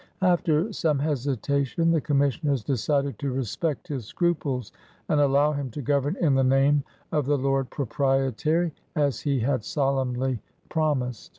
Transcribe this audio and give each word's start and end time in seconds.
''After 0.23 0.73
some 0.73 0.97
hesitation 0.97 1.91
the 1.91 2.01
Commissioners 2.01 2.63
decided 2.63 3.19
to 3.19 3.31
respect 3.31 3.87
his 3.87 4.03
scruples 4.03 4.71
and 5.09 5.19
allow 5.21 5.51
him 5.51 5.69
to 5.69 5.81
govern 5.83 6.15
in 6.19 6.33
the 6.33 6.43
name 6.43 6.83
of 7.11 7.27
the 7.27 7.37
Lord 7.37 7.69
Proprietary, 7.69 8.73
as 8.95 9.19
he 9.19 9.41
had 9.41 9.63
solemnly 9.63 10.39
promised. 10.69 11.29